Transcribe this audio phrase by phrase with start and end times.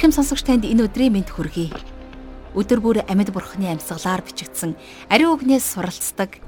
[0.00, 1.76] Ирхэм сонсогч танд энэ өдрийн мэнд хүргэе.
[2.56, 4.72] Өдөр бүр амьд бурхны амьсгалаар бичигдсэн
[5.12, 6.40] ариун үгнээс суралцдаг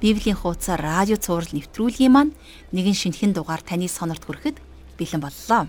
[0.00, 2.32] Библийн хуудасаар радио цаурал нэвтрүүлгийн маань
[2.72, 4.56] нэгэн шинэхэн дугаар таны сонорт хүрэхэд
[4.96, 5.68] бэлэн боллоо.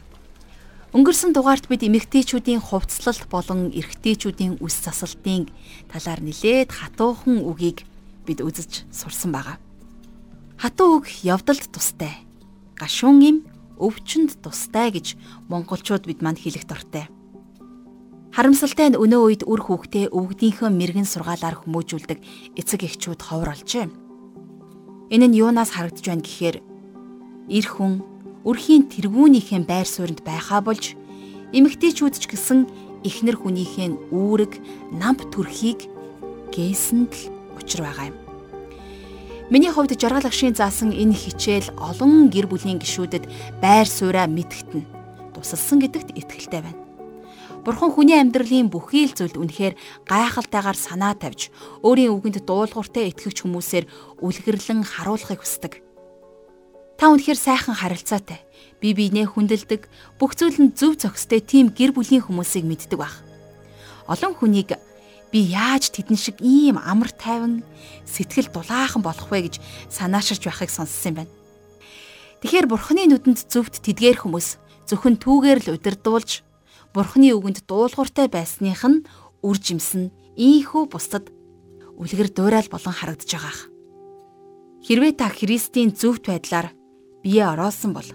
[0.95, 5.51] Өнгөрсөн дугаарт бид эмэгтэйчүүдийн хувцлалт болон эрэгтэйчүүдийн үс засалтын
[5.91, 7.83] талаар нэлээд хатуухан үгийг
[8.23, 9.59] бид үзэж сурсан байгаа.
[10.55, 12.23] Хатуу үг явдалд тустай.
[12.79, 13.37] Гашуун им
[13.79, 15.17] өвчнөд тустай гэж
[15.49, 17.09] монголчууд бид манд хэлэх дортой.
[18.33, 22.19] Харамсалтай нь өнөө үед үр хүүхдээ өвгдийнхөө мэрэгэн сургаалаар хүмүүжүүлдэг
[22.57, 23.93] эцэг эхчүүд ховор олжээ.
[25.13, 26.57] Энэ нь юунаас харагдж байна гэхээр
[27.53, 28.01] эр хүн
[28.41, 30.97] өрхийн тэргүүнийхээ байр сууринд байхаа болж
[31.53, 32.59] эмэгтэйчүүд ч гэсэн
[33.05, 34.53] эхнэр хүнийхээ үүрэг,
[34.97, 35.85] намп төрхийг
[36.49, 37.29] гээсэнд л
[37.61, 38.22] учир байгаа юм.
[39.53, 43.29] Миний хувьд жаргал агшийн заасан энэ хичээл олон гэр бүлийн гишүүдэд
[43.61, 44.81] байр сууриа мэдгэтэн
[45.37, 46.81] тусалсан гэдэгт итгэлтэй байна.
[47.61, 49.77] Бурхан хүний амьдралын бүхий л зүйлд үнэхээр
[50.09, 51.53] гайхалтайгаар санаа тавьж
[51.85, 53.85] өөрийн үгэнд дуулууртай итгэгч хүмүүсээр
[54.25, 55.85] үлгэрлэн харуулахыг хүсдэг.
[56.97, 58.41] Та үнэхээр сайхан харилцаатай.
[58.81, 59.85] Би биенээ хүндэлдэг,
[60.17, 63.21] бүх зүйл нь зөв зохистой тийм гэр бүлийн хүмүүсийг мэддэг баг.
[64.09, 64.81] Олон хүнийг
[65.33, 67.65] би яаж тэдэн шиг ийм амар тайван
[68.05, 69.55] сэтгэл дулаахан болох вэ гэж
[69.89, 71.33] санааширч байхыг сонссон юм байна.
[72.45, 76.45] Тэгэхээр бурхны нүдэнд зөвхт тэдгээр хүмүүс зөвхөн түүгээр л удирдуулж
[76.93, 79.01] бурхны үгэнд дуулууртай байсных нь
[79.41, 81.33] үр жимсэн ийхүү бусдад
[81.97, 83.61] үлгэр дуурал болон харагдаж байгаах.
[84.85, 86.77] Хэрвээ та Христийн зөвхт байдлаар
[87.25, 88.09] бие ороосон бол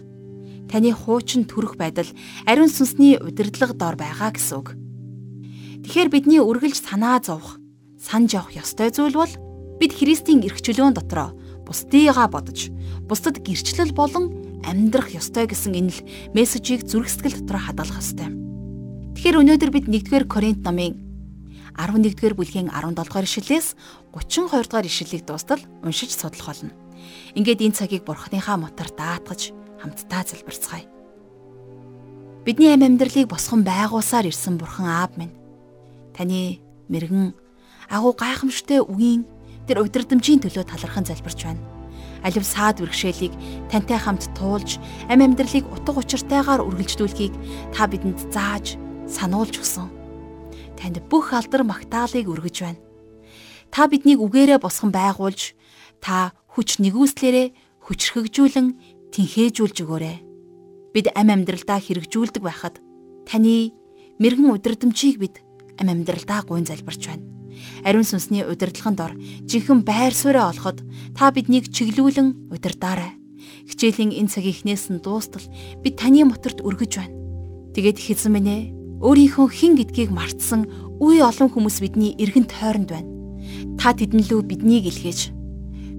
[0.70, 2.06] таны хуучин төрөх байдал
[2.47, 4.69] ариун сүнсний удирдлага дор байгаа гэсэн үг.
[5.88, 7.56] Тэгэхээр бидний үргэлж санаа зовох,
[7.97, 9.32] санаж явах ёстой зүйл бол
[9.81, 11.32] бид Христийн эрхчлөөн дотроо
[11.65, 12.69] бусдыгаа бодож,
[13.09, 14.37] бусдад гэрчлэл болон
[14.69, 16.04] амьдрах ёстой гэсэн энэ л
[16.37, 18.28] мессежийг зүрх сэтгэл дотроо хадгалах ёстой.
[19.16, 20.93] Тэгэхээр өнөөдөр бид 1-р Коринт номын
[21.72, 23.72] 11-р бүлгийн 17-р ишлэлээс
[24.12, 26.76] 32-р ишлэлийг дуустал уншиж судлах болно.
[27.32, 30.84] Ингээд энэ цагийг Бурханыхаа мотор даатгаж хамтдаа залбирцгаая.
[32.44, 35.32] Бидний амь амьдралыг босгон байгуулсаар ирсэн Бурхан Аав минь
[36.19, 36.59] таны
[36.91, 37.31] мэрэгэн
[37.95, 39.23] агуу гайхамшигтай үгийн
[39.71, 41.62] тэр удирдамжийн төлөө талархан залбирч байна.
[42.27, 43.31] Алив саад бэрхшээлийг
[43.71, 47.34] тантай хамт туулж, амь амьдралыг утга учиртайгаар үргэлжлүүлэхийг
[47.71, 48.75] та бидэнд зааж,
[49.06, 49.87] сануулж өгсөн.
[50.75, 52.83] Танд бүх алдар магтаалыг өргөж байна.
[53.71, 55.55] Та биднийг үгээрээ босгон байгуулж,
[56.03, 57.55] та хүч нэгүслээрээ
[57.87, 58.67] хүчрхэгжүүлэн
[59.15, 60.17] тэнхээжүүлж өгөөрэй.
[60.91, 62.83] Бид амь амьдралдаа хэрэгжүүлдэг байхад
[63.29, 63.71] таны
[64.19, 65.47] мэрэгэн удирдамжийг бид
[65.78, 67.25] ам амьдралдаа гуйн залбирч байна.
[67.84, 69.12] Ариун сүнсний удирдлагын дор
[69.47, 70.83] жинхэнэ байр сууриа олоход
[71.15, 73.19] та биднийг чиглүүлэн удирдаарай.
[73.66, 75.43] Хичээлийн энэ цаг ихнээс нь дуустал
[75.83, 77.15] бид таны моторт өргөж байна.
[77.75, 78.62] Тэгээд хэзэн минь ээ
[79.03, 80.67] өөрийнхөө хэн гэдгийг мартсан
[80.99, 83.11] үе олон хүмүүс бидний эргэн тойронд байна.
[83.78, 85.31] Та тэдэн лөө биднийг илгээж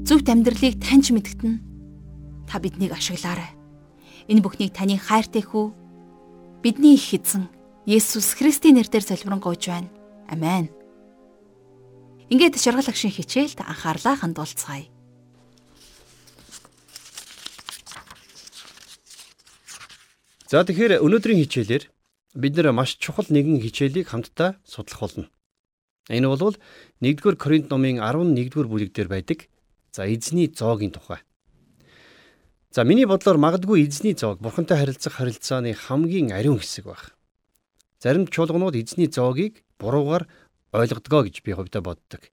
[0.03, 1.63] зөвхт амьдралыг таньж мэдгэтэн
[2.47, 3.55] та биднийг ашиглаарай.
[4.27, 5.71] Энэ бүхнийг таны хайртай хүү
[6.63, 7.47] бидний их эзэн
[7.89, 9.89] Есүс Христийн нэрээр залбирanгуйж байна.
[10.29, 10.69] Амен.
[12.29, 14.85] Ингээд шаргал агшин хичээлд анхаарлаа хандуулцгаая.
[20.45, 21.89] За тэгэхээр өнөөдрийн хичээлээр
[22.37, 25.25] бид нэр маш чухал нэгэн хичээлийг хамтдаа судлах болно.
[26.13, 26.61] Энэ бол
[27.01, 29.49] 1-р Коринт номын 11-р бүлэг дээр байдаг.
[29.89, 31.25] За эзний зоогийн тухай.
[32.69, 37.17] За миний бодлоор магадгүй эзний зоог бурхантай харилцах харилцааны хамгийн ариун хэсэг байна.
[37.99, 40.27] Зарим чуулганууд эзний зоогийг буруугаар
[40.71, 42.31] ойлгодгоо гэж би хувьдаа боддог.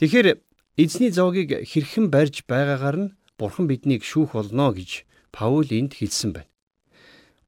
[0.00, 0.40] Тэгэхээр
[0.80, 6.50] эзний зоогийг хэрхэн барьж байгаагаар нь бурхан биднийг шүүх болно гэж Паул энд хэлсэн байна.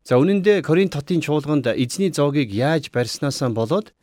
[0.05, 3.97] За үнэн дээр Коринт хотын чуулганд эзний зоогийг яаж барьснаасаа болоод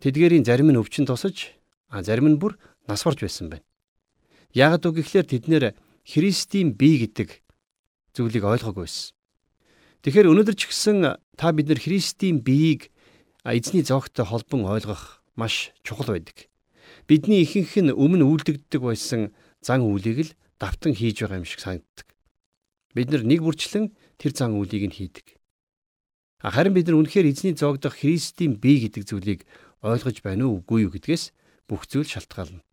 [0.00, 1.52] тэдгээрийн зарим нь өвчин тусаж
[1.92, 2.56] зарим нь бүр
[2.88, 3.66] нас барж байсан байна.
[4.56, 5.64] Ягд үг гэхлээр тэд нэр
[6.08, 7.44] Христийн бие гэдэг
[8.16, 9.19] зүйлийг ойлгоогүй байсан.
[10.00, 12.88] Тэгэхээр өнөөдөр ч гэсэн та бид нар Христийн биеийг
[13.44, 16.48] эзний зоогтой холбон ойлгох маш чухал байдаг.
[17.04, 22.08] Бидний ихэнх нь өмнө үйлдэгддэг байсан зан үйлийг л давтан хийж байгаа юм шиг санагддаг.
[22.96, 25.36] Бид нар нэг бүрчлэн тэр зан үйлийг нь хийдэг.
[26.40, 29.44] Харин бид нар үнэхээр эзний зоогдох Христийн бие гэдэг зүйлийг
[29.84, 31.36] ойлгож байна уу үгүй юу гэдгээс
[31.68, 32.64] бүх зүйл шалтгаална.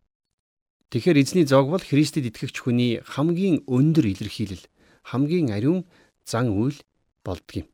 [0.96, 4.64] Тэгэхээр эзний зоог бол Христэд итгэгч хүний хамгийн өндөр илэрхийлэл,
[5.12, 5.84] хамгийн ариун
[6.24, 6.80] зан үйл
[7.28, 7.68] болдгийм.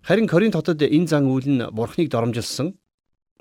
[0.00, 2.80] Харин Коринт хотод энэ зан үйл нь бурхныг доромжилсан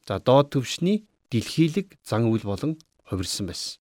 [0.04, 2.76] за доод төвшний дэлхийлэг зан үйл болон
[3.08, 3.80] хувирсан байсан.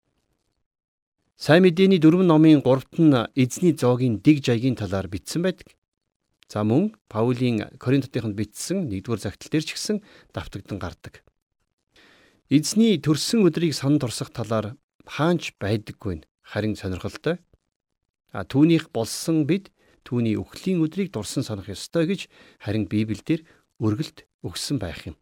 [1.37, 5.73] Сайн мэдээний дөрвөн номын 3-т нь эзний зоогийн дэг жаягийн талаар бичсэн байдаг.
[6.49, 10.01] За мөн Паулийн Коринтотынд бичсэн 1-р загтал дээр ч гэсэн
[10.33, 11.21] давтагдан гардаг.
[12.49, 17.37] Эзний төрсөн өдрийг санал турсах талаар хаанч байдаггүй харин сонирхолтой.
[18.31, 19.69] А түүнийх болсон бид
[20.07, 22.31] түүний өхлийн өдрийг дурсан санах ёстой гэж
[22.63, 23.43] харин Библиэлд
[23.83, 25.19] өргөлт өгсөн байх юм.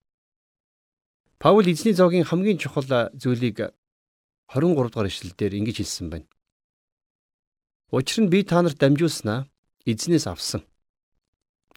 [1.42, 2.86] Паул эзний зоогийн хамгийн чухал
[3.18, 3.74] зүйлийг
[4.54, 6.30] 23 дугаар ишлэлдэр ингэж хэлсэн байна.
[7.90, 9.50] Учир нь би та нарт дамжуулснаа
[9.90, 10.62] эзнээс авсан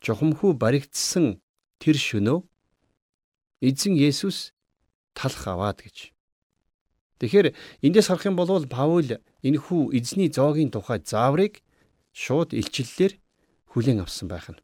[0.02, 1.38] жухамхүү баригдсан
[1.82, 2.38] тэр шөнөө
[3.62, 4.54] эзэн Есүс
[5.14, 6.14] талах аваад гэж.
[7.18, 11.58] Тэгэхээр эндээс харах юм бол Паул энэхүү эзний зоогийн тухай зааврыг
[12.18, 13.14] шууд илчиллээр
[13.70, 14.58] хүлээн авсан байх нь.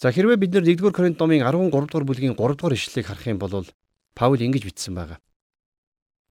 [0.00, 3.40] За хэрвээ бид нар 1-р Коринт номын 13 дугаар бүлгийн 3 дугаар ишлэлийг харах юм
[3.40, 3.64] бол
[4.12, 5.20] Паул ингэж бичсэн байгаа.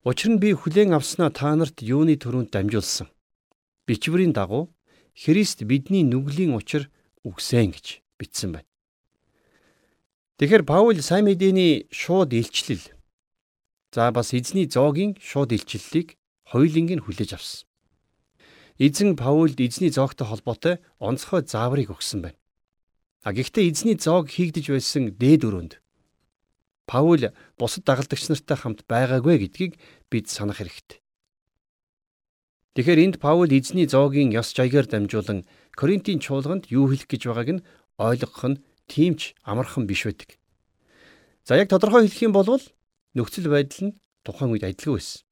[0.06, 3.10] Учир нь би хүлээн авснаа та нарт юуны төрөнд дамжуулсан.
[3.86, 4.70] Бичвэрийн дагуу
[5.14, 6.90] Христ бидний нүглийн учир
[7.26, 8.70] үгсэн гэж бичсэн байна.
[10.38, 12.86] Тэгэхээр Паул сайн мэдээний шууд илчлэл
[13.94, 16.18] за бас эзний зоогийн шууд илчлэлийг
[16.50, 17.69] хоёуланг нь хүлээж авсан.
[18.80, 22.40] Эзэн Паулд эзний зоогтой холбоотой онцгой зааврыг өгсөн байна.
[23.28, 25.84] А гэхдээ эзний зоог хийгдэж байсан дээд өрөөнд
[26.88, 29.76] Паул бусад дагалдагч нартай хамт байгаагүй гэдгийг
[30.08, 31.04] бид санах хэрэгтэй.
[32.80, 35.44] Тэгэхээр энд Паул эзний зоогийн ёс жаягаар дамжуулан
[35.76, 37.66] Коринтын чуулганд юу хэлэх гэж байгааг нь
[38.00, 40.40] ойлгох нь тиймч амархан биш байдаг.
[41.44, 42.64] За яг тодорхой хэлэх юм бол
[43.12, 45.28] нөхцөл байдал нь тухайн үед адилхан байсан.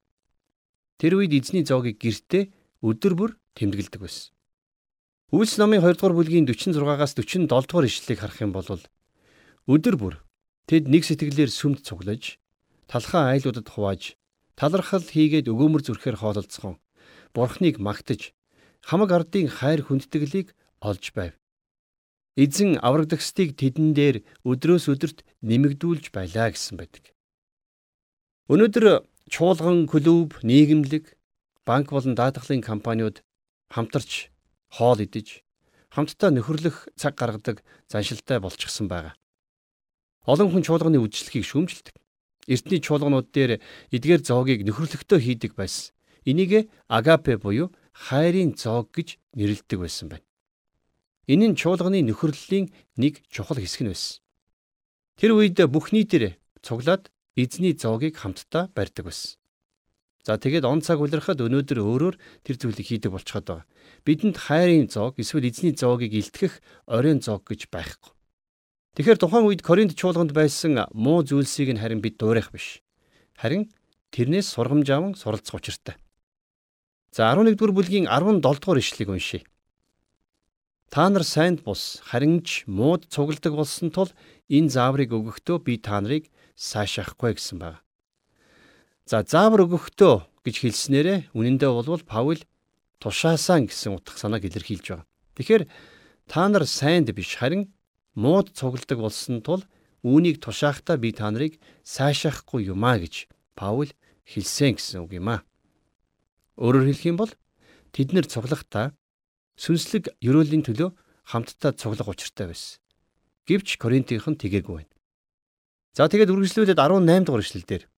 [1.00, 4.30] Тэр үед эзний зоогийг гэртээ өдөр бүр тэмдэглэдэг байсан.
[5.34, 8.64] Үйлс номын 2 дугаар бүлгийн 46-аас 47 дугаар ишлэлийг харах юм бол
[9.68, 10.14] өдөр бүр
[10.64, 12.40] тэд нэг сэтгэлээр сүмд цуглаж,
[12.88, 14.16] талхаа айлуудад хувааж,
[14.56, 16.80] талархал хийгээд өгөөмөр зүрхээр хоололцсон.
[17.36, 18.32] Бурхныг магтаж,
[18.80, 21.36] хамаг ардын хайр хүндэтгэлийг олж байв.
[22.38, 27.12] Эзэн аврагдагсдыг тэдэн дээр өдрөөс өдөрт нэмэгдүүлж байлаа гэсэн байдаг.
[28.48, 31.17] Өнөөдөр чуулган клуб, нийгэмлэг,
[31.68, 33.20] банк болон даатгалын компаниуд
[33.68, 34.32] хамтарч
[34.72, 35.44] хоол идэж
[35.92, 37.60] хамтдаа нөхөрлөх цаг гаргадаг
[37.92, 39.12] заншилтай болчихсон байгаа.
[40.24, 41.92] Олон хүн чуулганы үдшилтгийг шүүмжилдэг.
[42.48, 43.60] Эртний чуулганууд дээр
[43.92, 45.92] эдгээр зоогийг нөхөрлөختөө хийдэг байсан.
[46.24, 50.24] Энийг агапе буюу хайрын зоог гэж нэрлэдэг байсан байна.
[51.28, 54.24] Энэ нь чуулганы нөхөрлөлийн нэг чухал хэсэг нь байсан.
[55.20, 59.36] Тэр үед бүх нийтээр цуглаад эзний зоогийг хамтдаа барьдаг байсан.
[60.28, 63.64] За тэгээд он цаг улирахад өнөөдөр өөрөөр тэр зүйлийг хийдэг болчиход байгаа.
[64.04, 68.12] Бидэнд хайрын зоог эсвэл эзний зоогийг илтгэх оройн зоог гэж байхгүй.
[69.00, 72.84] Тэгэхээр тухайн үед Коринт чуулганд байсан муу зүйлсийг нь харин бид дуурайх биш.
[73.40, 73.72] Харин
[74.12, 75.96] тэрнээс сургамж аван суралцах учиртай.
[77.08, 79.48] За 11-р бүлгийн 17-р ишлэгийг уншийе.
[80.92, 84.12] Та нар сайнд бус харин ч мууд цугладаг болсон тул
[84.52, 87.80] энэ зааврыг өгөхдөө би та нарыг сайшаахгүй гэсэн байна.
[89.08, 92.44] За заавар өгөхдөө гэж хэлснээрээ үнэндээ болвол Паул
[93.00, 95.08] тушаасан гэсэн утга санааг илэрхийлж байгаа.
[95.32, 95.64] Тэгэхээр
[96.28, 97.72] та нар сайнд биш харин
[98.12, 99.64] мууд цугладаг болсон тул
[100.04, 101.56] үүнийг тушаахтаа би та нарыг
[101.88, 103.88] сайшаахгүй юмаа гэж Паул
[104.28, 105.40] хэлсэн гэсэн үг юм аа.
[106.60, 107.32] Өөрөөр хэлэх юм бол
[107.96, 108.92] тэд нэр цуглахдаа
[109.56, 110.92] сүнслэг ёроолын төлөө
[111.32, 112.76] хамтдаа цуглах учиртай байсан.
[113.48, 114.92] Гэвч Коринтийнх нь тгээггүй байна.
[115.96, 117.88] За тэгээд үргэлжлүүлээд 18 дугаар эшлэлдэр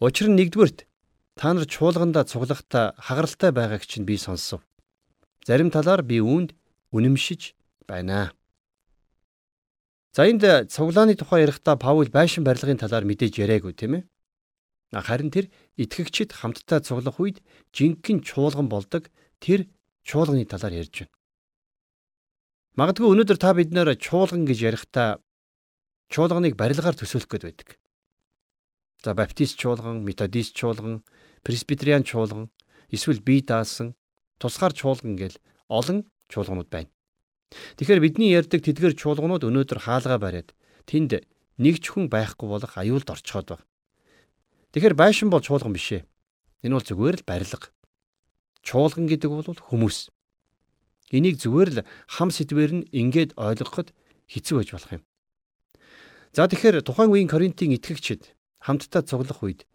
[0.00, 0.86] Учир нь нэгдүгürt
[1.36, 4.62] та нар чуулгандаа цуглахдаа хагаралтай байгааг чинь би сонсов.
[5.44, 6.54] Зарим талаар би үүнд
[6.92, 7.56] үнэмшиж
[7.88, 8.32] байна.
[10.12, 14.02] За энд цуглааны тухай ярихдаа Паул байшин барилгын талаар мэдээж яриаггүй тийм ээ.
[14.92, 15.48] Харин тэр
[15.80, 17.40] итгэгчид хамтдаа цуглах үед
[17.72, 19.08] жинхэнэ чуулган болдог
[19.40, 19.72] тэр
[20.04, 21.16] чуулганы талаар ярьж байна.
[22.76, 25.20] Магадгүй өнөөдөр та биднээр чуулган гэж ярихдаа
[26.12, 27.68] чуулганыг барилгаар төсөөлөх гээд байдаг.
[29.02, 31.02] За баптист чуулган, методист чуулган,
[31.42, 32.50] пресбитериан чуулган,
[32.90, 33.94] эсвэл бие даасан,
[34.38, 35.34] тусгаар чуулган гэл
[35.66, 36.90] олон чуулганууд байна.
[37.76, 40.54] Тэгэхээр бидний ярьдаг тэдгээр чуулганууд өнөөдөр хаалгаа бариад
[40.86, 41.26] тэнд
[41.58, 43.66] нэг ч хүн байхгүй болох аюулд орчход байна.
[44.70, 46.06] Тэгэхээр байшин бол чуулган биш ээ.
[46.62, 47.68] Энэ бол зүгээр л барилга.
[48.62, 50.14] Чуулган гэдэг бол хүмүүс.
[51.10, 53.90] Энийг зүгээр л хам сэдвэр нь ингээд ойлгоход
[54.30, 55.02] хэцүү байж болох юм.
[56.32, 59.66] За тэгэхээр тухайн үеийн Коринтын итгэгчид хамтдаа цуглах үед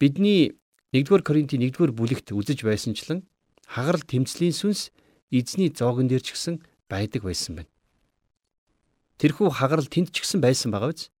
[0.00, 0.56] бидний
[0.96, 3.28] 1-р Коринтын 1-р бүлэгт үзэж байсанчлан
[3.68, 4.90] хагарал тэмцлийн сүнс
[5.30, 7.70] эзний зоогон дээр ч гэсэн байдаг байсан байна.
[9.20, 11.12] Тэрхүү хагарал тэнд ч гэсэн байсан байгаа биз?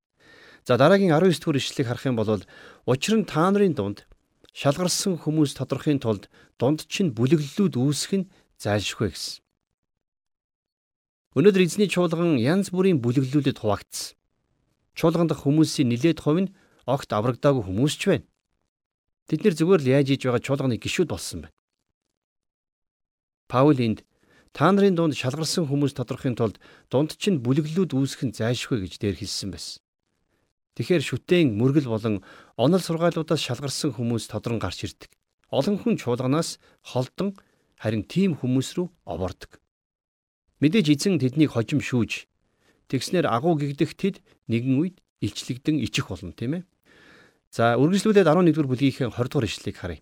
[0.64, 2.42] За дараагийн 19 дугаар ишлэгийг харах юм бол
[2.88, 4.08] учир нь та нарын дунд
[4.56, 6.26] шалгарсан хүмүүс тодорхойн тулд
[6.58, 9.44] дунд чинь бүлэглэлүүд үүсэх нь зайлшгүй гэсэн.
[11.38, 14.18] Өнөөдөр эзний чуулган янз бүрийн бүлэглүүлэлд хуваагдсан.
[14.98, 16.52] Чуулган дахь хүмүүсийн нилээд хувь нь
[16.86, 18.26] огт аврагдаагүй хүмүүс ч байна.
[19.28, 21.56] Тэд нэр зүгээр л яаж хийж байгаа чуулганы гишүүд болсон байна.
[23.50, 24.06] Паул энд
[24.52, 26.58] та нарын дунд шалгарсан хүмүүс тодорхойн тулд
[26.90, 29.82] дунд чинь бүлэглүүд үүсэх нь зайлшгүй гэж дээр хэлсэн байсан.
[30.78, 32.22] Тэгэхээр шүтэн мөргөл болон
[32.56, 35.10] онол сургаалуудаас шалгарсан хүмүүс тодрон гарч ирдэг.
[35.50, 37.34] Олон хүн чуулганаас холдон
[37.78, 39.58] харин тийм хүмүүс рүү овоордог.
[40.62, 42.30] Мэдээж эзэн тэднийг хожим шүүж
[42.90, 46.62] тэгснэр агуу гэгдэх тэд нэгэн үед илчлэгдэн ичих болно тийм ээ.
[47.52, 50.00] За үргэлжлүүлээд 11 дугаар бүлгийнхээ 20 дугаар ишлэлийг харъя.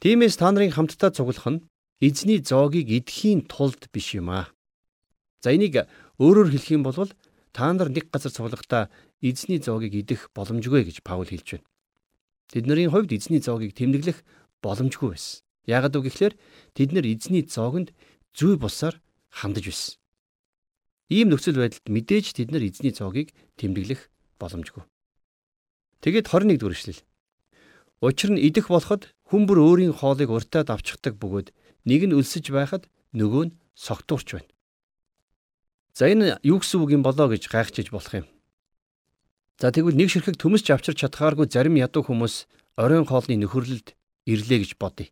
[0.00, 1.64] Тиймээс та нарын хамтдаа цуглах нь
[2.00, 4.52] эзний зоогийг идэхийн тулд биш юм аа.
[5.40, 5.88] За энийг
[6.20, 7.10] өөрөөр хэлэх юм бол
[7.52, 11.66] та нар нэг газар цуглахдаа эзний зоогийг идэх боломжгүй гэж Паул хэлж байна.
[12.52, 14.22] Тэдний хувьд эзний зоогийг тэмдэглэх
[14.62, 15.42] боломжгүй байсан.
[15.66, 16.34] Яагад үг гэхээр
[16.78, 17.90] тэд нар эзний зоогонд
[18.30, 19.02] зүй бусаар
[19.34, 19.98] хандаж байсан.
[21.06, 24.10] Ийм нөхцөл байдалд мэдээж тэд нар эзний зоогийг тэмдэглэх
[24.42, 24.82] боломжгүй.
[26.02, 27.02] Тэгэд 21 дүгээр эшлэл.
[28.02, 31.54] Учир нь идэх болоход хүн бүр өөрийн хоолыг уртаад авчихдаг бөгөөд
[31.86, 34.50] нэг нь өлсөж байхад нөгөө нь согтуурч байна.
[35.96, 38.26] За энэ юу гэсэн үг юм болоо гэж гайхчихж болох юм.
[39.56, 42.44] За тэгвэл нэг ширхэг төмөсч авчирч чадхааргүй зарим ядуу хүмүүс
[42.76, 43.96] оройн хоолны нөхөрлөлд
[44.28, 45.08] ирлээ гэж бодъё.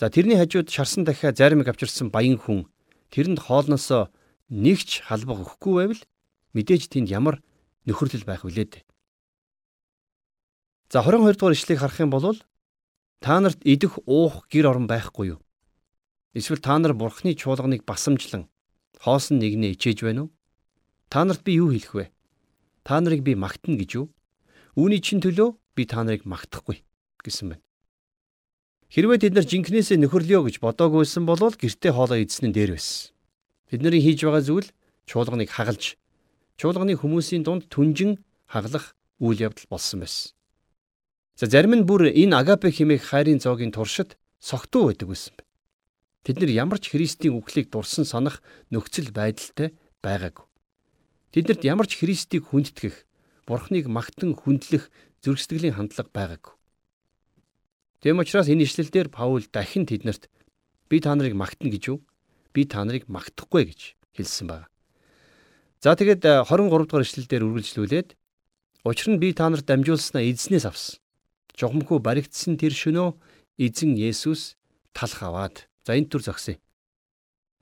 [0.00, 2.64] За тэрний хажууд шарсан дахиа заримыг авчирсан баян хүн
[3.12, 4.08] тэрэнд хоолноосоо
[4.50, 6.02] нэгч халбаг өгөхгүй байвал
[6.54, 7.42] мэдээж тэнд ямар
[7.86, 8.86] нөхөрлөл байх вүлээд.
[10.90, 12.38] За 22 дугаар ишлэгийг харах юм бол
[13.18, 15.40] та нарт идэх уух гэр орон байхгүй юу?
[16.34, 18.46] Эсвэл та нар бурхны чуулганыг басамжлан
[19.02, 20.30] хоосон нэгнээ ичээж байна уу?
[21.10, 22.06] Та нарт би юу хэлэх вэ?
[22.86, 24.06] Та нарыг би магтана гэж юу?
[24.78, 26.86] Үүний чин төлөө би та нарыг магтахгүй
[27.24, 27.64] гэсэн байна.
[28.92, 33.15] Хэрвээ тэд нар жинкнээсээ нөхөрлөё гэж бодоагүйсэн бол гэртээ хоолоо идсэн нь дээр байсан.
[33.70, 34.68] Тэдний хийж байгаа зүйл
[35.10, 35.98] чуулганыг хагалж,
[36.58, 40.34] чуулганы хүмүүсийн дунд түнжин хаглах үйл явдал болсон байсан.
[41.34, 45.50] За зарим нь бүр энэ агапе хэмээх хайрын зоогийн туршид согтуу байдаг байсан байна.
[46.24, 50.46] Тэд нар ямар ч Христийн үхлийг дурсан санах нөхцөл байдалтай байгаагүй.
[51.34, 53.04] Тэднэрт ямар ч Христийг хүндэтгэх,
[53.46, 54.90] Бурхныг магтан хүндлэх
[55.22, 56.54] зөргсдөглийн хандлага байгаагүй.
[58.02, 60.26] Тэм учраас энэ ишлэлдэр Паул дахин тэднэрт
[60.90, 61.98] би та нарыг магтана гэж юу?
[62.56, 63.80] Би та нарыг магтахгүй гэж
[64.16, 64.72] хэлсэн байна.
[65.84, 68.16] За тэгээд 23 дугаар ишлэлдэр үргэлжлүүлээд
[68.88, 70.96] учир нь би та нарт дамжуулснаа эзнээс авсан.
[71.52, 73.12] Жохомхоо баригдсан тэр шөнөө
[73.60, 74.56] эзэн Есүс
[74.96, 76.56] талх аваад за энэ төр зогсъё.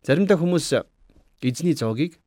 [0.06, 0.78] Заримдаа хүмүүс
[1.42, 2.22] эзний зоогийг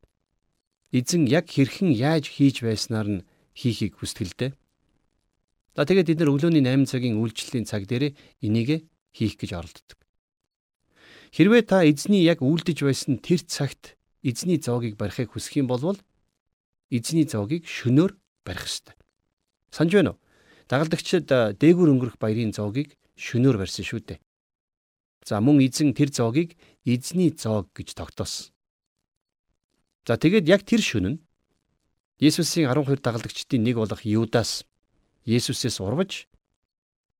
[0.91, 4.51] эзэн яг хэрхэн яаж хийж байснаар нь хийхийг хүсдэг л дээ.
[5.75, 8.12] За тэгээд бид нар өглөөний 8 цагийн үйлчлэлийн цаг дээр
[8.43, 10.00] энийг хийх гэж оролддог.
[11.38, 13.94] Хэрвээ та эзний яг үйлдэж байсан тэр цагт
[14.25, 15.94] эзний зоогийг барихыг хүсэх юм бол
[16.89, 18.98] эзний зоогийг шөнөөр барих ёстой.
[19.70, 20.22] Санж байна уу?
[20.65, 24.20] Дагалдагчид дээгүр өнгөрөх баярын зоогийг шөнөөр барьсан шүү дээ.
[25.29, 26.58] За мөн эзэн тэр зоогийг
[26.89, 28.50] эзний зоог гэж тогтоосон.
[30.10, 31.22] За тэгээд яг тэр шөнө нь
[32.17, 34.65] Есүсийн 12 дагалдагчдын нэг болох Юдас
[35.29, 36.25] Есүсээс урвж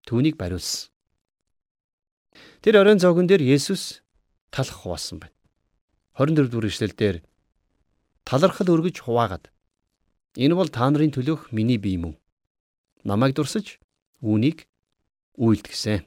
[0.10, 0.90] түүнийг бариулсан.
[2.66, 4.02] Тэр оройн зоогон дээр Есүс
[4.52, 5.36] талах хуваасан байна.
[6.18, 7.16] 24 дугаар ишлэлдэр
[8.26, 9.52] талархал өргөж хуваагаад
[10.36, 12.14] энэ бол та нарын төлөөх миний бие мөн.
[13.04, 13.80] Намайг дурсаж
[14.22, 14.68] үүнийг
[15.38, 16.04] үйлдгсэн.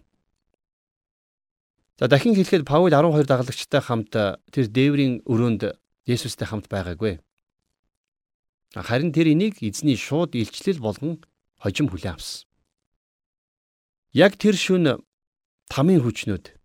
[2.01, 4.13] За дахин хэлэхэд Паул 12 дагалагчтай хамт
[4.51, 5.77] тэр дээврийн өрөөнд
[6.09, 7.21] Есүстэй хамт байгаагүй.
[8.75, 11.21] Харин тэр энийг эзний шууд илчлэл болгон
[11.59, 12.49] хожим хүлээн авсан.
[14.15, 15.05] Яг тэр шүн
[15.69, 16.60] тамийн хүчнүүд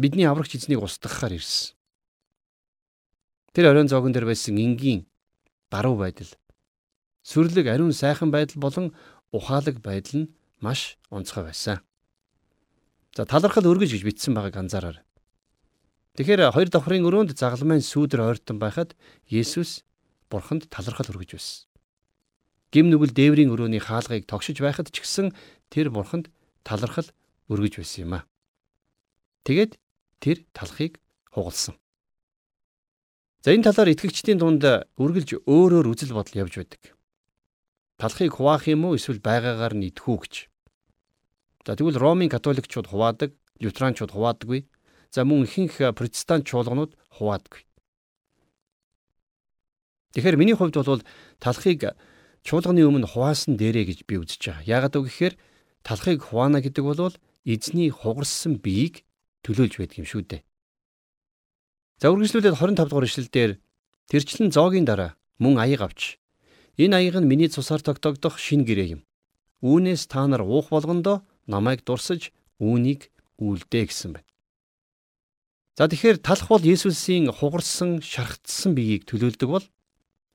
[0.00, 1.76] бидний аврагч эзнийг устгахаар ирсэн.
[3.52, 5.06] Тэр оройн зоогон дээр байсан энгийн
[5.70, 6.30] даруй байдал,
[7.22, 8.86] сүрлэг ариун сайхан байдал болон
[9.30, 10.30] ухаалаг байдал нь
[10.64, 11.84] маш онцгой байсан.
[13.14, 14.98] За талархал өргөж гэж бичсэн байгааг анзаараар.
[16.16, 18.96] Тэгэхээр хоёр давхрын өрөөнд загалмайн сүүдэр ойртон байхад
[19.28, 19.84] Есүс
[20.30, 21.70] бурханд талархал өргөж байсан
[22.70, 25.34] гим нүгэл дээврийн өрөөний хаалгыг тогшиж байхад ч гэсэн
[25.74, 26.30] тэр бурханд
[26.62, 27.06] талархал
[27.50, 28.26] өргөж байсан юм а.
[29.42, 29.74] Тэгээд
[30.20, 31.00] тэр талхыг
[31.32, 31.74] хугалсан.
[33.40, 34.60] За энэ талаар итгэгчдийн дунд
[35.00, 36.92] үргэлж өөрөөр үзэл бодол явж байдаг.
[37.96, 40.34] Талхыг хуваах юм уу эсвэл байгаагаар нь идэхүү гэж.
[41.64, 44.68] За тэгвэл Ромын католикчууд хуваадаг, лютеранчууд хуваадаггүй.
[45.08, 47.64] За мөн ихэнх протестант чуулганууд хуваадаггүй.
[50.16, 51.04] Тэгэхээр миний хувьд бол
[51.40, 51.96] талхыг
[52.44, 54.68] чуулганы өмнө хуваасан дээрээ гэж би үзэж байгаа.
[54.68, 55.34] Яагаад вэ гэхээр
[55.84, 59.04] талхыг хуваана гэдэг бол эзний хугарсан биеийг
[59.44, 60.42] төлөөлж байдаг юм шүү дээ.
[62.00, 63.52] За үргэлжлүүлээд 25 дугаар ишлэлдэр
[64.08, 66.16] тэрчлэн зоогийн дараа мөн аяг авч
[66.80, 69.02] энэ аяг нь миний цусаар тогтоогдох шин гэрээ юм.
[69.60, 74.28] Үүнээс та нар уух болгондоо намайг дурсаж үүнийг үлдээ гэсэн байна.
[75.76, 79.66] За тэгэхээр талх бол Есүсийн хугарсан, шархтсан биеийг төлөөлдөг бол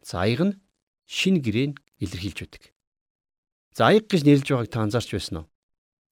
[0.01, 0.57] за аяг нь
[1.05, 2.63] шин гэрээн илэрхийлж байдаг.
[3.73, 5.47] За аяг гэж нэрлэж байгааг та анзаарч байсан уу?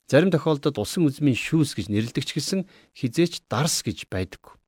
[0.08, 4.60] Зарим тохиолдолд усан үзмийн шүүс гэж нэрлэдэг ч гэсэн хизээч дарс гэж байдаг.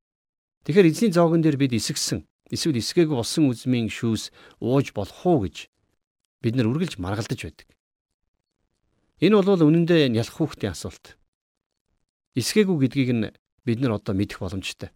[0.64, 4.32] Тэгэхээр эзний зоогон дээр бид эсгсэн эсвэл эсгээгүй усан үзмийн шүүс
[4.64, 5.68] ууж болох уу гэж
[6.40, 7.68] бид нар үргэлж маргалдаж байдаг.
[9.20, 11.20] Энэ бол үнэн дээр ялах хүүхдийн асуулт.
[12.36, 13.32] Эсгээгүй гэдгийг нь
[13.68, 14.92] бид нар одоо мэдэх боломжтой.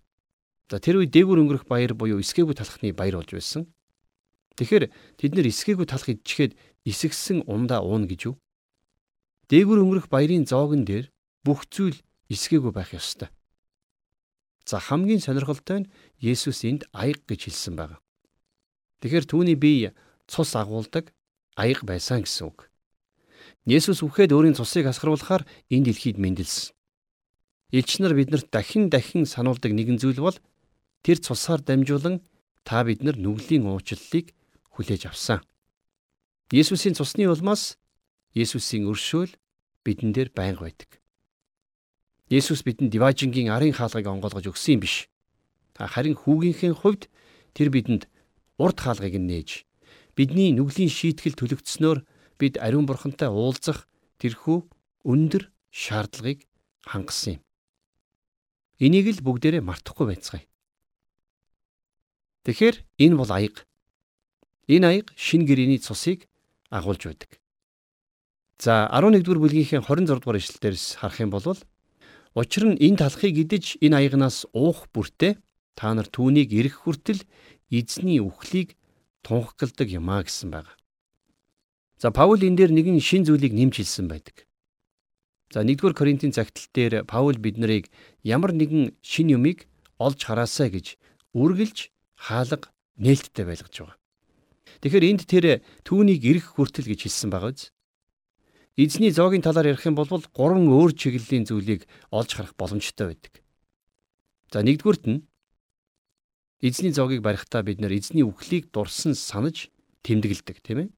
[0.69, 3.65] За тэр үе дээгүр өнгөрөх баяр буюу эсгээгүй талхны баяр болж байсан.
[4.59, 6.53] Тэгэхээр тэд нэр эсгээгүй талх идчихэд
[6.85, 8.35] эсгсэн умдаа уун гэж юу?
[9.49, 11.09] Дээгүр өнгөрөх баярын зоогон дээр
[11.41, 11.97] бүх зүйл
[12.29, 13.33] эсгээгүй байх ёстой.
[14.69, 15.89] За хамгийн сонирхолтой нь
[16.21, 17.97] Есүс энд аяг гэж хэлсэн байна.
[19.01, 19.97] Тэгэхээр түүний бие
[20.29, 21.09] цус агуулдаг
[21.57, 22.69] аяг байсан гэсэн үг.
[23.65, 26.77] Есүс үхээд өөрийн цусыг асгаруулахаар энэ дэлхийд мэндэлсэн.
[27.73, 30.37] Илч нар биднэрт дахин дахин сануулдаг нэгэн зүйл бол
[31.01, 32.21] тэр цусаар дамжуулан
[32.61, 34.37] та бид нар нүглийн уучлалыг
[34.77, 35.41] хүлээж авсан.
[36.53, 37.77] Есүсийн цусны улмаас
[38.35, 39.33] Есүсийн өршөөл
[39.85, 41.01] бидэн дээр байнга байдаг.
[42.29, 45.09] Есүс бидэнд диважингийн арын хаалгыг онгойлгож өгсөн юм биш.
[45.79, 47.09] Харин хүүгийнхээ хувьд
[47.57, 48.05] тэр бидэнд
[48.61, 49.65] урд хаалгыг нээж
[50.19, 52.03] бидний нүглийн шийтгэл төлөгдснөөр
[52.35, 53.87] бид ариун бурхантай уулзах
[54.19, 54.67] тэрхүү
[55.07, 56.43] өндөр шаардлагыг
[56.83, 57.41] хангасан юм.
[58.83, 60.43] Энийг л бүгдээрээ мартахгүй байцгаая.
[62.43, 63.63] Тэгэхээр энэ бол аяг.
[64.67, 66.27] Энэ аяг шин гэрээний цусыг
[66.67, 67.38] агуулж байдаг.
[68.59, 71.55] За 11-р бүлгийнхээ 26-р ишлэлдээс харах юм бол
[72.35, 75.39] учир нь энэ талхыг идэж энэ аягнаас уух бүртээ
[75.79, 77.23] та нар түүнийг эрэх хүртэл
[77.71, 78.75] эзний үхлийг
[79.23, 80.75] тунхагладаг юмаа гэсэн байна.
[82.03, 84.43] За Паул энэ дээр нэгэн шин зүйлийг нэмж хэлсэн байдаг.
[85.55, 87.87] За 1-р Коринтын цагтл дээр Паул биднийг
[88.27, 90.99] ямар нэгэн шин юмыг олж хараасаа гэж
[91.31, 92.67] үргэлж хаалга
[92.99, 93.97] нээлттэй байлгаж байгаа.
[94.83, 97.71] Тэгэхээр энд тэр түүнийг эрэх хүртэл гэж хэлсэн байгаа биз?
[98.79, 101.83] Эзний зоогийн талаар ярих юм бол гурван өөр чиглэлийн зүйлийг
[102.15, 103.43] олж харах боломжтой байдаг.
[104.55, 105.27] За нэгдүгüрт нь
[106.63, 109.67] эзний зоогийг барихтаа бид нэр эзний үхлийг дурсан санаж
[110.07, 110.89] тэмдэглэдэг, тийм ээ?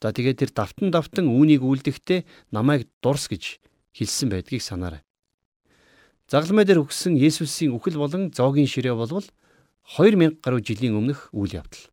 [0.00, 3.60] За тэгээд тэр давтан давтан үүнийг үлдэхдээ намайг дурс гэж
[3.92, 5.04] хэлсэн байдгийг санаарай.
[6.32, 9.28] Загламай дээр өгсөн Есүсийн үхэл болон зоогийн ширээ болвол
[9.84, 11.92] 2000 гаруй жилийн өмнөх үйл явдал.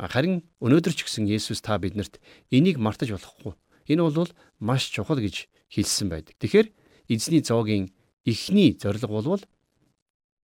[0.00, 2.16] Харин өнөөдөр ч гэсэн Есүс та биднэрт
[2.48, 3.52] энийг мартаж болохгүй.
[3.92, 6.40] Энэ бол маш чухал гэж хэлсэн байдаг.
[6.40, 6.72] Тэгэхээр
[7.12, 7.92] эзний зоогийн
[8.24, 9.42] эхний зорилго бол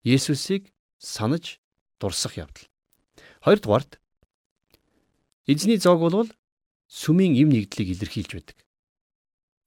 [0.02, 1.62] Есүсийг санаж
[2.00, 2.66] дурсах явдал.
[3.46, 4.02] Хоёрдугаарт
[5.46, 6.28] Эзний зоог бол
[6.88, 8.56] сүмийн эм нэгдлийг илэрхийлж байдаг.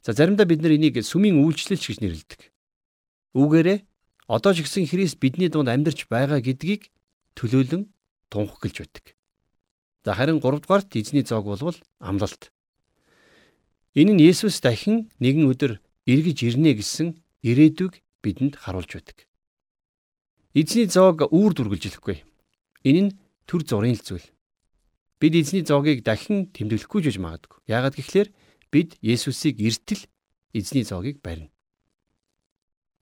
[0.01, 2.41] За заримдаа бид нар энийг сүмийн үйлчлэлч гэж нэрлэдэг.
[3.37, 3.85] Үүгээрээ
[4.25, 6.89] одоо ч гэсэн Христ бидний дунд амьдарч байгаа гэдгийг
[7.37, 7.93] төлөөлөн
[8.33, 9.16] тунхаглаж байдаг.
[10.07, 12.53] За харин 3 дугаарт эзний зоог бол амлалт.
[13.91, 19.27] Энэ нь Есүс дахин нэгэн өдөр эргэж ирнэ гэсэн ирээдүг бидэнд харуулж байдаг.
[20.55, 22.23] Эзний зоог үүр дүргэлжлэхгүй.
[22.87, 23.11] Энэ нь
[23.51, 24.23] төр зургийн л зүйл.
[25.19, 27.67] Бид эзний зоогийг дахин тэмдэглэхгүй жиж магадгүй.
[27.67, 28.31] Яагаад гэвэл
[28.71, 30.07] бид Есүсийг эртэл
[30.55, 31.51] эзний зоогийг барина.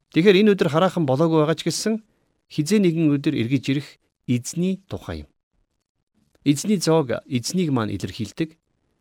[0.09, 2.01] Тэгэхээр энэ өдөр хараахан болоогүй байгаа ч гэсэн
[2.49, 3.87] хизээ нэгэн өдөр эргэж ирэх
[4.25, 5.34] эзний тухай юм.
[6.45, 8.53] Эзний зоог эзнийг маань илэрхийлдэг.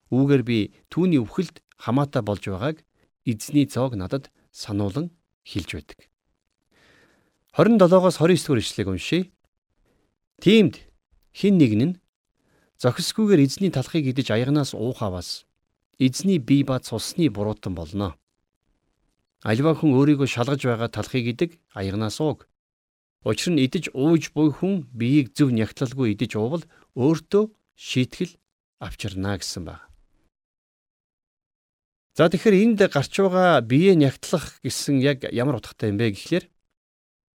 [0.09, 2.81] Үүгээр би түүний өвхөлд хамаатай болж байгааг
[3.29, 5.13] эзний зоог надад сануулan
[5.45, 5.99] хэлж байдаг.
[7.53, 9.31] 27-оос 29 дугаар ишлэгийг уншийе.
[10.41, 10.81] Тиймд
[11.37, 11.95] хин нэг нь
[12.81, 15.47] Зохисгүйгээр эзний талхыг идэж аягнаас уух аваас
[15.99, 18.19] эзний бие ба цусны буруутан болно.
[19.45, 22.49] Альва хүн өөрийгөө шалгаж байгаа талхыг идэг аягнаас ууг.
[23.25, 28.39] Учир нь идэж ууж буй хүн биеийг зөв нягтлалгүй идэж уувал өөртөө шийтгэл
[28.79, 29.83] авчирна гэсэн баг.
[32.15, 36.47] За тэгэхээр энд гарч байгаа бие нягтлах гэсэн яг ямар утгатай юм бэ гэхлээр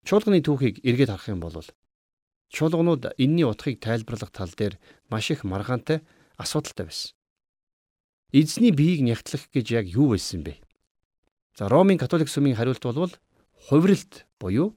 [0.07, 1.59] чуулганы түүхийг эргээд харах юм бол
[2.49, 4.81] Чуулганууд энэний утгыг тайлбарлах тал дээр
[5.13, 6.01] маш их маргаантай
[6.41, 7.13] асуудалтай байсан.
[8.33, 10.57] Эзний биеийг нягтлах гэж яг юу байсан бэ?
[11.59, 13.13] За Ромын католик сүмийн хариулт бол
[13.69, 14.77] хувиралт буюу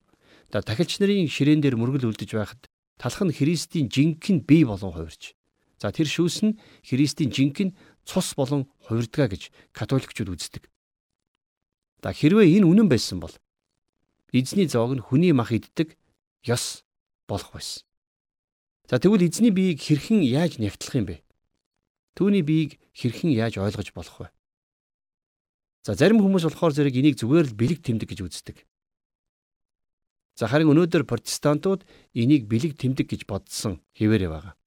[0.51, 2.70] за тахилч нарын ширээн дээр мөргөл үлдэж байхад
[3.01, 5.33] талх нь Христийн жинхэнэ бие болон хувирч.
[5.81, 7.73] За тэр шүүс нь Христийн жинхэнэ
[8.05, 10.69] цус болон хувирдгаа гэж католикчууд үздэг.
[12.05, 13.33] За хэрвээ энэ үнэн байсан бол
[14.29, 15.97] эзний зоог нь хүний мах иддэг
[16.45, 16.85] ёс
[17.25, 17.89] болох байсан.
[18.85, 21.25] За тэгвэл эзний биеийг хэрхэн яаж нягтлах юм бэ?
[22.13, 24.27] Түүний биеийг хэрхэн яаж ойлгож болох вэ?
[25.81, 28.57] За зарим хүмүүс болохоор зэрэг энийг зүгээр л бэлэг тэмдэг гэж үздэг.
[30.41, 31.85] За харин өнөөдөр протестантууд
[32.17, 34.57] энийг бэлэг тэмдэг гэж бодсон хэвээрээ байгаа.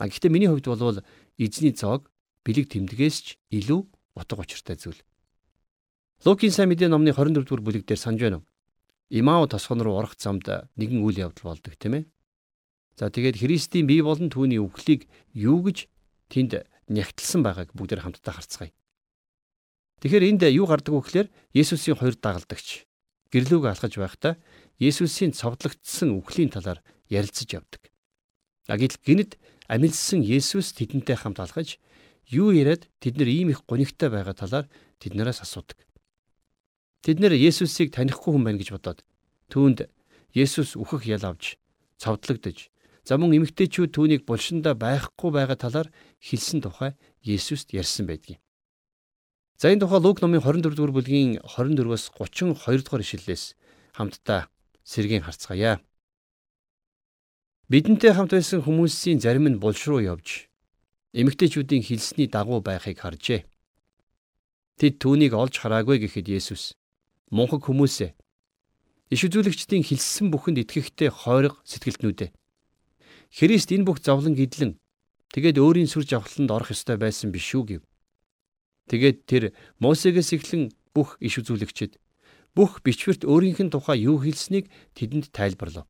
[0.00, 1.04] А гэхдээ миний хувьд бол
[1.36, 2.08] эзний цог
[2.40, 3.84] бэлэг тэмдгээс ч илүү
[4.16, 4.96] утга учиртай зүйл.
[6.24, 8.48] Лукийн сайн мэдээ номны 24 дугаар бүлэг дээр санаж байна уу?
[9.12, 12.04] Имау тосгон руу орох замд нэгэн үйл явдал болдог тийм ээ.
[12.96, 15.04] За тэгээд Христийн бие болон түүний үхлийг
[15.36, 15.84] юу гэж
[16.32, 18.72] тэнд нягтлсан байгааг бүгдээр хамтдаа харцгаая.
[20.00, 22.85] Тэгэхээр энд юу гардаг вэ гэхээр Есүсийн хоёр дагалдагч
[23.36, 24.40] гэрлүүг алхаж байхдаа
[24.80, 26.80] Есүсийн цовдлогдсон үхлийн талаар
[27.12, 27.92] ярилцаж явдаг.
[28.64, 29.36] Агил гинэд
[29.68, 31.76] амилсан Есүс тэдэнтэй хамт алхаж
[32.32, 34.66] юу яриад тэд нар ийм их гонигтай байгаа талаар
[35.04, 35.76] тэднээс асуудаг.
[37.04, 39.04] Тэд нэр Есүсийг танихгүй хүн байна гэж бодоод
[39.52, 39.84] түүнд
[40.32, 41.60] Есүс үхэх ял авч
[42.00, 42.72] цовдлогдож
[43.06, 48.42] За мөн эмэгтэйчүүд түүнийг булшиндаа байхгүй байгаа талаар хэлсэн тухай Есүст ярьсан байдгийг.
[49.56, 53.56] За энэ тухай Лук номын 24 дугаар бүлгийн 24-өөс 32 дугаар ишлэлээс
[53.96, 54.52] хамтдаа
[54.84, 55.80] сэргийн харцгаая.
[57.72, 60.52] Бидэнтэй хамт байсан хүмүүсийн зарим нь булш руу явж
[61.16, 63.48] эмэгтэйчүүдийн хэлсний дагуу байхыг харжээ.
[64.76, 66.76] Тэд түүнийг олж хараагүй гэхэд Есүс
[67.32, 68.12] мунхаг хүмүүсээ
[69.08, 72.30] иш үзүүлэгчдийн хэлсэн бүхэнд итгэхтэй хойрог сэтгэлтнүүдээ
[73.32, 74.78] Христ энэ бүх зовлон гидлэн
[75.32, 77.82] тэгээд өөрийн сүр жавхланд орох ёстой байсан биш үү гэв.
[78.86, 79.44] Тэгээд тэр
[79.82, 81.98] Мосегээс эхлэн бүх иш үзүүлэгчид
[82.56, 85.84] бүх бичвэрт өөрийнх нь тухай юу хэлснийг тэдэнд тайлбарлав.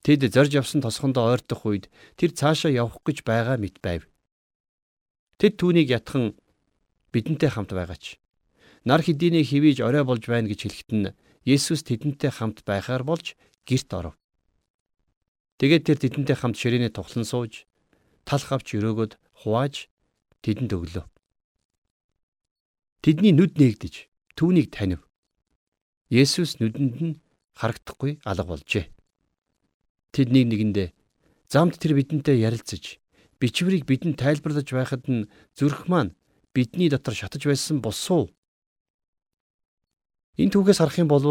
[0.00, 4.08] Тэд зорж явсан тосгондоо ойртох үед тэр цаашаа явах гэж байгаа мэт байв.
[5.36, 6.40] Тэд түүнийг ятхан
[7.12, 8.16] бидэнтэй хамт байгаач.
[8.88, 11.12] Нар хэдийний хивээж орой болж байна гэж хэлэхэд нь
[11.44, 13.36] Есүс тэдэнтэй хамт байхаар болж
[13.68, 14.16] герт оров.
[15.60, 17.68] Тэгээд тэр тэдэнтэй хамт ширээний тухлан сууж
[18.24, 19.92] талх авч өрөөгөд хувааж
[20.40, 21.04] тэдэнд өглөө.
[23.00, 25.00] Тэдний нүд нээгдэж түүнийг танив.
[26.12, 27.20] Есүс нүдэнд нь
[27.56, 28.92] харагдахгүй алга болжээ.
[30.12, 30.88] Тэдний нэгэндээ
[31.48, 33.00] замд тэр бидэнтэй ярилцаж
[33.40, 36.12] бичвэрийг бидэнд тайлбарлаж байхад нь зүрх маань
[36.52, 38.28] бидний дотор шатаж байсан босуу.
[40.36, 41.24] Энэ түүхээс харах юм бол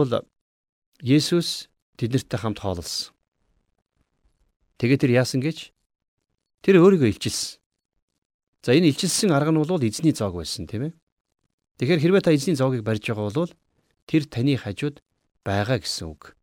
[1.00, 3.16] Есүс тэднэртэй хамт хооллсон.
[4.80, 5.72] Тэгээ тэр яасан гэж
[6.60, 7.60] тэр өөрийгөө илчилсэн.
[8.64, 10.99] За энэ илчилсэн арга нь бол эзний зоог байсан тийм ээ.
[11.80, 13.52] Тэгэхээр хэрвээ та эзний зоогийг барьж байгаа бол
[14.04, 15.00] тэр таны хажууд
[15.48, 16.36] байгаа гэсэн үг.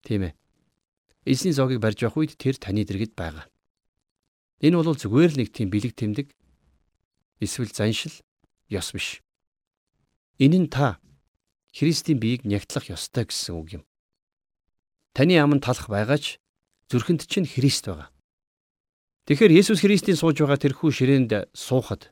[0.00, 0.34] Тийм ээ.
[1.28, 3.44] Эзний зоогийг барьж явах үед тэр таны дэргэд байгаа.
[4.64, 6.32] Энэ бол зүгээр л нэг тийм бэлэг тэмдэг
[7.44, 8.16] эсвэл заншил
[8.72, 9.20] ёс биш.
[10.40, 10.96] Энэ нь та
[11.76, 13.84] Христийн биеийг нягтлах ёстой гэсэн үг юм.
[15.12, 16.40] Таны аманд талах байгаач
[16.88, 18.08] зүрхэнд чинь Христ байгаа.
[19.28, 22.08] Тэгэхээр Есүс Христийн сууж байгаа тэрхүү ширээнд суухад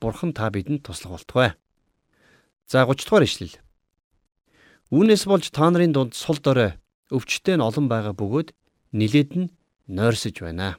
[0.00, 1.50] Бурхан та бидэнд туслах болтугай.
[2.66, 3.58] За 30 дугаар ишлэл.
[4.94, 6.78] Үүнээс болж та нарын дунд сул дорой
[7.10, 8.52] өвчтөй нь олон байгаа бөгөөд
[8.92, 9.52] нилээд нь
[9.88, 10.76] нойрсож байна.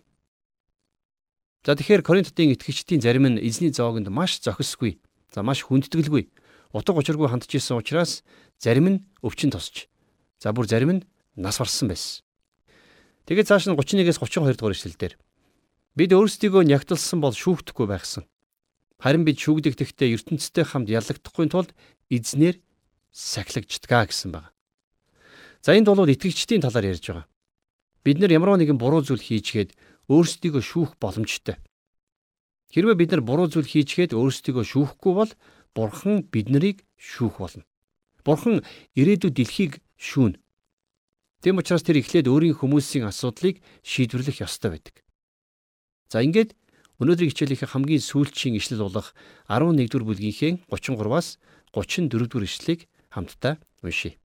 [1.66, 5.02] За тэгэхээр Коринтын итгэгчдийн зарим нь эзний зоогонд маш зохисгүй,
[5.34, 6.30] за маш хүндэтгэлгүй,
[6.72, 8.24] утга учиргүй хандж исэн учраас
[8.62, 9.92] зарим нь өвчин тосч,
[10.40, 11.06] за бүр зарим нь
[11.36, 12.24] нас барсан байсан.
[13.28, 15.14] Тэгээд цааш нь 31-ээс 32 дугаар ишлэлдэр
[15.98, 18.24] бид өөрсдийгөө нягтлсан бол шүүхдэхгүй байхсан.
[19.00, 21.72] Харин бид шүүгдэгдэхдээ ертөнцтэй хамт яллагдахгүй тулд
[22.12, 22.60] эзнэр
[23.16, 24.52] сахилагддаг гэсэн байна.
[25.64, 27.28] За энд бол итгэгчдийн талаар ярьж байгаа.
[28.04, 29.76] Бид нар ямар нэгэн буруу зүйл хийчгээд
[30.12, 31.56] өөрсдийгөө шүүх боломжтой.
[32.76, 35.32] Хэрвээ бид нар буруу зүйл хийчгээд өөрсдийгөө шүүхгүй бол
[35.76, 37.64] Бурхан бид нарыг шүүх болно.
[38.26, 38.66] Бурхан
[39.00, 40.42] ирээдүйд дэлхийг шүүнэ.
[41.40, 44.96] Тэм учраас тэр эхлээд өөрийн хүмүүсийн асуудлыг шийдвэрлэх ёстой байдаг.
[46.12, 46.58] За ингээд
[47.00, 49.16] өнөөдрийн хичээлийнхээ хамгийн сүүлчийн ишлэл болох
[49.48, 51.40] 11-р бүлгийнхээ 33-аас
[51.72, 54.20] 34-р ишлэлийг хамтдаа уншийе.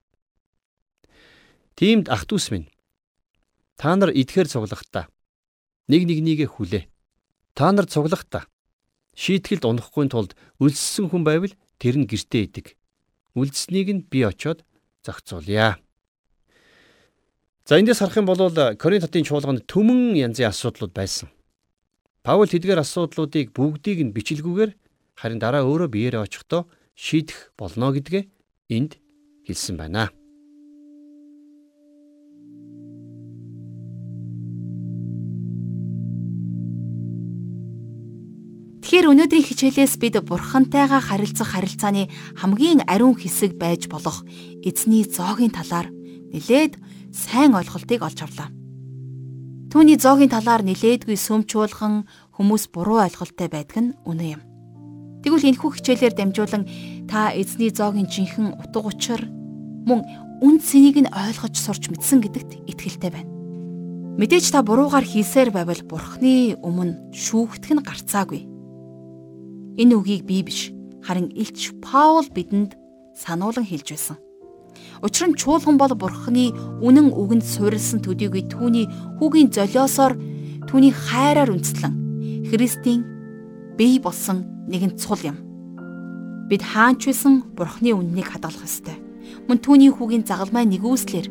[1.78, 2.70] Тиймд ах トゥ ус минь
[3.78, 5.06] та нар идэхээр цуглахдаа
[5.90, 6.84] нэг нэгнийгээ хүлээ.
[7.54, 8.46] Та нар цуглахдаа
[9.14, 12.66] шийтгэлд унахгүй тулд үлссэн хүн байвал тэр нь гэртээ идэг.
[13.34, 14.62] Үлдснийг нь би очоод
[15.02, 15.78] зохицуулъя.
[17.66, 18.38] За эндээс харах юм бол
[18.78, 21.33] Коринт хотын чуулганд төмөн янзын асуудлууд байсан.
[22.24, 24.72] Паул тэдгээр асуудлуудыг бүгдийг нь бичлгүүгээр
[25.12, 26.64] харин дараа өөрөө биеэрээ очихдоо
[26.96, 28.24] шийдэх болно гэдгээ
[28.72, 28.96] энд
[29.44, 30.08] хэлсэн байна.
[38.80, 42.08] Тэгэхээр өнөөдрийн хичээлээс бид бурхантайгаа харилцах харилцааны
[42.40, 44.24] хамгийн ариун хэсэг байж болох
[44.64, 45.92] эзний зоогийн талаар
[46.32, 46.80] нилээд
[47.12, 48.63] сайн ойлголтыг олж авлаа.
[49.74, 52.06] Түүний зоогийн талаар нилээдгүй сүмчуулган
[52.38, 54.42] хүмүүс буруу ойлголттой байдаг нь үнэн юм.
[55.26, 56.62] Тэгвэл энэхүү хичээлээр дамжуулан
[57.10, 60.06] та эзний зоогийн жинхэнэ утга учир мөн
[60.46, 63.34] үн цэнийг нь ойлгож сурч мэдсэн гэдэгт итгэлтэй байна.
[64.14, 68.46] Мэдээж та буруугаар хийсээр байвал бурхны өмнө шүүгдэх нь гарцаагүй.
[69.74, 70.70] Энэ үгийг би биш
[71.02, 72.78] харин Илч Паул бидэнд
[73.18, 74.22] сануулan хэлж байсан.
[75.02, 76.54] Учир нь чуулган бол бурхны
[76.85, 78.87] үнэн үгэнд суурилсан төдийгүй түүний
[79.18, 80.14] хүүгийн золиосоор
[80.70, 81.94] түүний хайраар үндэслэн
[82.50, 83.02] Христийн
[83.74, 85.37] бие болсон нэгэн цул юм.
[86.46, 89.00] Бид хаанч байсан бурхны үннийг хадгалах ёстой.
[89.48, 91.26] Мөн түүний хүүгийн загалмай нэгүслэр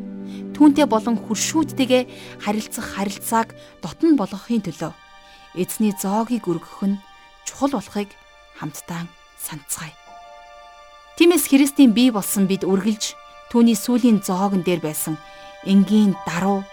[0.52, 2.02] түүнтэй болон хуршүүдтэйгээ
[2.44, 4.92] харилцах харилцааг дотн болгохын төлөө
[5.54, 7.00] эзний зоогийг өргөх нь
[7.46, 8.10] чухал болохыг
[8.58, 9.06] хамтдаа
[9.38, 9.94] санацгаая.
[11.16, 13.14] Тиймээс Христийн бие болсон бид үргэлж
[13.54, 15.14] түүний сүлийн зоогон дээр байсан
[15.62, 16.66] энгийн даруй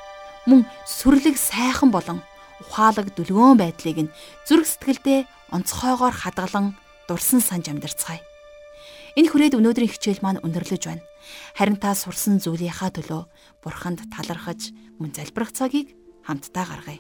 [0.50, 2.26] мөн сүрлэг сайхан болон
[2.58, 4.14] ухаалаг дүлгөөн байдлыг нь
[4.50, 6.74] зүрх сэтгэлдээ онцгойгоор хадгалан
[7.06, 8.26] дурсан санж амьдарцгаая.
[9.14, 11.06] Энэ хүрээд өнөөдрийн хичээл маань өндөрлөж байна.
[11.54, 13.30] Харин та сурсан зүйлийнхаа төлөө
[13.62, 15.94] бурханд талархаж мөн залбирах цагийг
[16.26, 16.98] хамтдаа гаргая.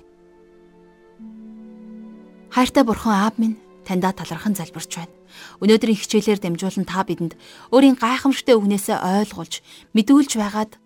[2.53, 5.15] Хайртай бурхан аав минь таньда талархан залбирч байна.
[5.63, 7.33] Өнөөдрийн хичээлээр дамжуулан та бидэнд
[7.73, 9.61] өөрийн гайхамшигтай үгнээсээ ойлгуулж,
[9.95, 10.77] мэдүүлж байгаад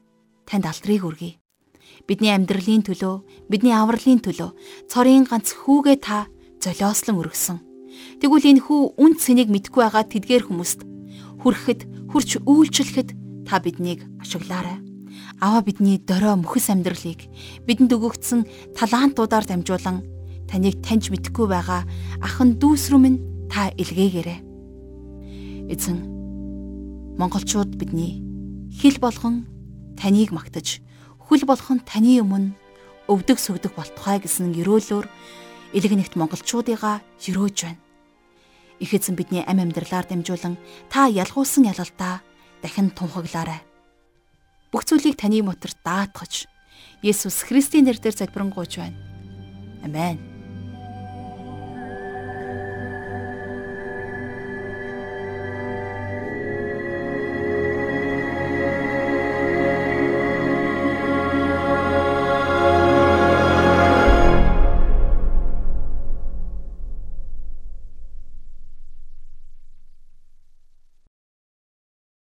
[0.47, 1.38] танд алдрыг өргөе.
[2.05, 4.51] Бидний амьдралын төлөө, бидний авралын төлөө
[4.91, 6.29] цорын ганц хүүгээ та
[6.62, 7.58] золиослон өргөсөн.
[8.21, 10.86] Тэгвэл энэ хүү үн цэнийг мэдгүй байгаа тэдгээр хүмүүст
[11.41, 11.81] хүрэхэд,
[12.12, 13.10] хурч үйлчлэхэд
[13.47, 14.81] та биднийг ашиглаарай.
[15.39, 17.27] Аваа бидний дөрөө мөхөс амьдралыг
[17.67, 18.41] бидэнд өгөгдсөн
[18.75, 20.03] талантуудаар дамжуулан
[20.49, 21.84] таныг таньж мэдхгүй байгаа
[22.21, 24.39] ахын дүүс рүү минь та илгээгээрэй.
[25.71, 25.97] Эзэн
[27.17, 28.21] монголчууд бидний
[28.75, 29.47] хэл болгон
[29.97, 30.81] таныг магтаж
[31.25, 32.53] хөл болгон таны өмнө
[33.10, 35.08] өвдөг сүгдэг болтугай гэсэн ерөөлөөр
[35.73, 37.81] илгэнэгт монголчуудыгаа ерөөж байна.
[38.79, 40.60] Их эзэн бидний ам амьдралаар дамжуулан
[40.91, 42.21] та ялгуулсан ялалтаа
[42.62, 43.63] дахин тунхаглаарай.
[44.71, 46.51] Бүх зүйлийг таны мотор даатгаж
[47.01, 48.97] Есүс Христийн нэрээр залбирanгуйч байна.
[49.86, 50.35] Амен.